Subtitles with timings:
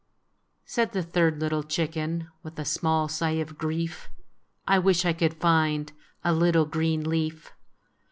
[0.65, 4.09] "Said the third little chicken, With a small sigh of grief,"
[4.67, 5.91] I wish I could find
[6.23, 7.53] A little green leaf!